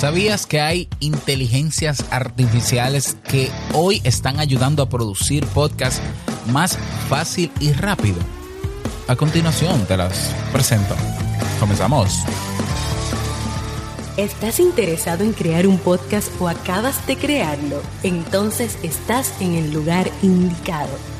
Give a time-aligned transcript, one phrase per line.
[0.00, 6.00] ¿Sabías que hay inteligencias artificiales que hoy están ayudando a producir podcasts
[6.50, 6.78] más
[7.10, 8.16] fácil y rápido?
[9.08, 10.94] A continuación te las presento.
[11.58, 12.20] Comenzamos.
[14.16, 17.82] ¿Estás interesado en crear un podcast o acabas de crearlo?
[18.02, 21.19] Entonces estás en el lugar indicado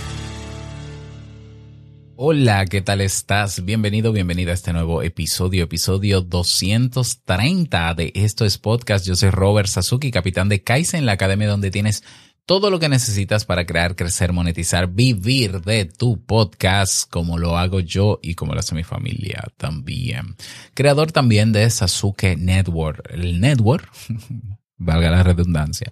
[2.23, 3.65] Hola, ¿qué tal estás?
[3.65, 9.07] Bienvenido, bienvenida a este nuevo episodio, episodio 230 de Esto es Podcast.
[9.07, 12.03] Yo soy Robert Sasuki, capitán de Kaizen, la academia donde tienes
[12.45, 17.79] todo lo que necesitas para crear, crecer, monetizar, vivir de tu podcast, como lo hago
[17.79, 20.35] yo y como lo hace mi familia también.
[20.75, 23.91] Creador también de Sasuke Network, el network,
[24.77, 25.91] valga la redundancia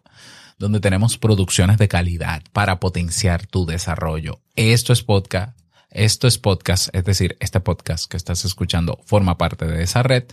[0.59, 4.41] donde tenemos producciones de calidad para potenciar tu desarrollo.
[4.55, 5.58] Esto es podcast
[5.91, 10.25] esto es podcast, es decir, este podcast que estás escuchando forma parte de esa red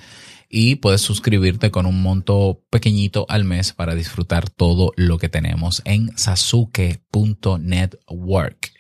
[0.49, 5.83] y puedes suscribirte con un monto pequeñito al mes para disfrutar todo lo que tenemos
[5.85, 8.73] en sasuke.network.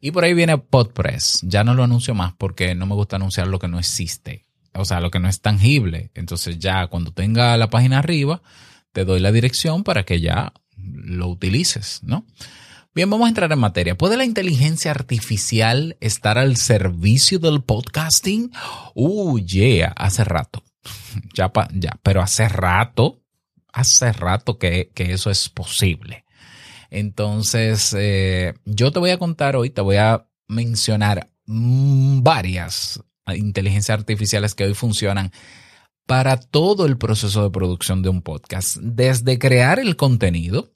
[0.00, 1.40] Y por ahí viene Podpress.
[1.42, 4.84] Ya no lo anuncio más porque no me gusta anunciar lo que no existe, o
[4.84, 6.10] sea, lo que no es tangible.
[6.14, 8.42] Entonces ya cuando tenga la página arriba,
[8.92, 12.26] te doy la dirección para que ya lo utilices, ¿no?
[12.94, 13.96] Bien, vamos a entrar en materia.
[13.96, 18.50] ¿Puede la inteligencia artificial estar al servicio del podcasting?
[18.94, 20.62] Uh, yeah, hace rato.
[21.34, 23.22] Ya, ya, pero hace rato,
[23.72, 26.24] hace rato que, eso es posible.
[26.90, 33.00] Entonces, eh, yo te voy a contar hoy, te voy a mencionar varias
[33.34, 35.32] inteligencias artificiales que hoy funcionan
[36.06, 40.72] para todo el proceso de producción de un podcast, desde crear el contenido,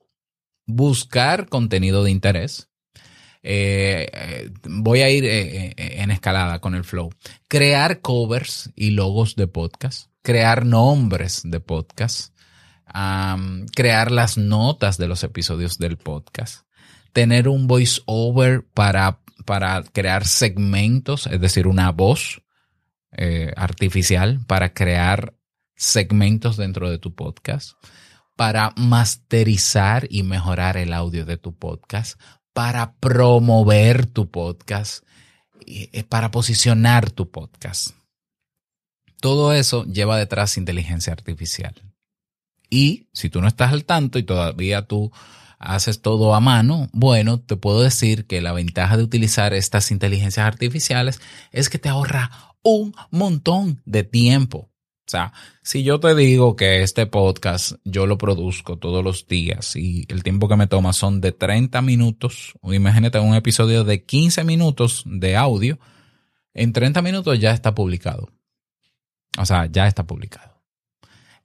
[0.67, 2.69] buscar contenido de interés.
[3.43, 7.11] Eh, eh, voy a ir eh, en escalada con el flow.
[7.49, 10.11] Crear covers y logos de podcast.
[10.23, 12.33] Crear nombres de podcast.
[13.75, 16.67] crear las notas de los episodios del podcast.
[17.13, 22.43] Tener un voice over para, para crear segmentos, es decir, una voz
[23.57, 25.35] artificial para crear
[25.75, 27.73] segmentos dentro de tu podcast
[28.37, 32.21] para masterizar y mejorar el audio de tu podcast,
[32.53, 35.05] para promover tu podcast,
[35.67, 37.91] eh, para posicionar tu podcast.
[39.21, 41.75] Todo eso lleva detrás inteligencia artificial.
[42.69, 45.13] Y si tú no estás al tanto y todavía tú
[45.59, 50.45] haces todo a mano, bueno, te puedo decir que la ventaja de utilizar estas inteligencias
[50.47, 51.21] artificiales
[51.53, 52.31] es que te ahorra
[52.63, 54.72] un montón de tiempo.
[55.13, 60.07] Sea, si yo te digo que este podcast yo lo produzco todos los días y
[60.09, 64.43] el tiempo que me toma son de 30 minutos, o imagínate un episodio de 15
[64.45, 65.79] minutos de audio,
[66.55, 68.31] en 30 minutos ya está publicado.
[69.39, 70.52] O sea, ya está publicado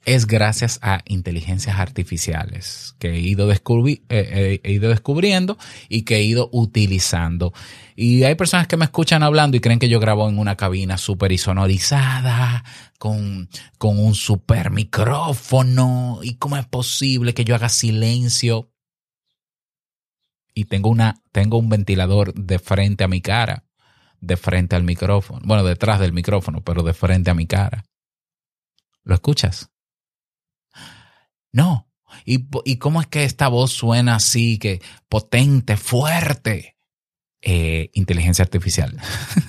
[0.07, 5.57] es gracias a inteligencias artificiales que he ido, eh, eh, he ido, descubriendo
[5.89, 7.53] y que he ido utilizando.
[7.93, 10.97] Y hay personas que me escuchan hablando y creen que yo grabo en una cabina
[10.97, 12.63] súper sonorizada,
[12.97, 16.19] con, con un super micrófono.
[16.23, 18.71] ¿Y cómo es posible que yo haga silencio?
[20.53, 23.65] Y tengo, una, tengo un ventilador de frente a mi cara,
[24.21, 25.41] de frente al micrófono.
[25.43, 27.83] Bueno, detrás del micrófono, pero de frente a mi cara.
[29.03, 29.69] ¿Lo escuchas?
[31.57, 31.89] No.
[32.23, 34.79] ¿Y, cómo es que esta voz suena así, que
[35.09, 36.77] potente, fuerte?
[37.41, 38.95] Eh, inteligencia artificial.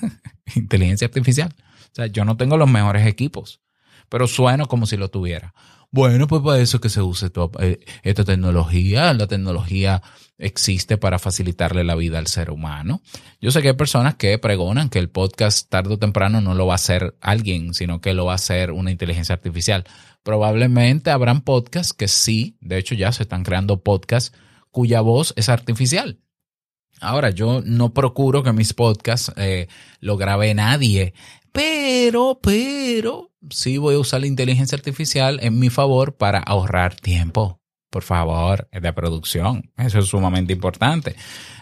[0.55, 1.55] inteligencia artificial.
[1.59, 3.61] O sea, yo no tengo los mejores equipos,
[4.09, 5.53] pero sueno como si lo tuviera.
[5.91, 9.13] Bueno, pues para eso que se use eh, esta tecnología.
[9.15, 10.03] La tecnología
[10.37, 13.01] existe para facilitarle la vida al ser humano.
[13.41, 16.67] Yo sé que hay personas que pregonan que el podcast tarde o temprano no lo
[16.67, 19.85] va a hacer alguien, sino que lo va a hacer una inteligencia artificial.
[20.23, 24.37] Probablemente habrán podcasts que sí, de hecho ya se están creando podcasts
[24.71, 26.21] cuya voz es artificial.
[27.01, 29.69] Ahora, yo no procuro que mis podcasts eh,
[30.01, 31.15] lo grabe nadie,
[31.53, 37.61] pero, pero, sí voy a usar la inteligencia artificial en mi favor para ahorrar tiempo.
[37.91, 39.73] Por favor, de producción.
[39.79, 41.17] Eso es sumamente importante.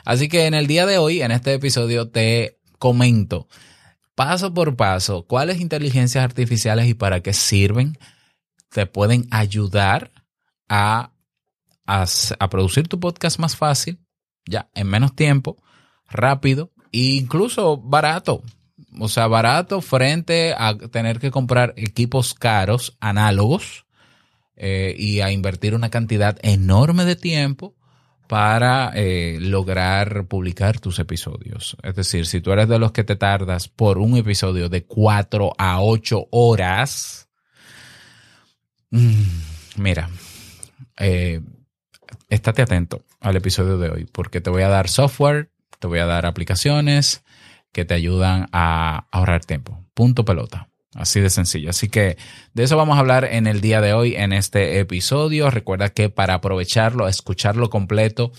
[0.04, 3.48] Así que en el día de hoy, en este episodio, te comento
[4.16, 7.98] paso por paso cuáles inteligencias artificiales y para qué sirven
[8.70, 10.10] te pueden ayudar
[10.68, 11.12] a
[11.86, 12.04] a,
[12.38, 14.00] a producir tu podcast más fácil,
[14.44, 15.56] ya, en menos tiempo,
[16.08, 18.42] rápido e incluso barato.
[18.98, 23.86] O sea, barato frente a tener que comprar equipos caros, análogos,
[24.58, 27.74] eh, y a invertir una cantidad enorme de tiempo
[28.26, 31.76] para eh, lograr publicar tus episodios.
[31.82, 35.52] Es decir, si tú eres de los que te tardas por un episodio de 4
[35.58, 37.28] a 8 horas,
[38.90, 39.22] mm,
[39.76, 40.08] mira,
[40.98, 41.42] eh,
[42.30, 46.06] estate atento al episodio de hoy porque te voy a dar software, te voy a
[46.06, 47.22] dar aplicaciones
[47.72, 49.84] que te ayudan a ahorrar tiempo.
[49.94, 50.68] Punto pelota.
[50.94, 51.70] Así de sencillo.
[51.70, 52.16] Así que
[52.54, 55.50] de eso vamos a hablar en el día de hoy, en este episodio.
[55.50, 58.32] Recuerda que para aprovecharlo, escucharlo completo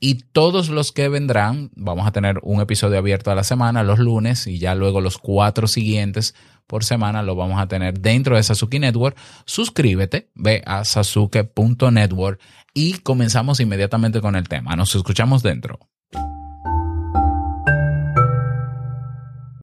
[0.00, 3.98] y todos los que vendrán, vamos a tener un episodio abierto a la semana, los
[3.98, 6.34] lunes, y ya luego los cuatro siguientes
[6.66, 9.16] por semana lo vamos a tener dentro de Sasuke Network.
[9.44, 12.40] Suscríbete, ve a sasuke.network
[12.72, 14.74] y comenzamos inmediatamente con el tema.
[14.74, 15.78] Nos escuchamos dentro.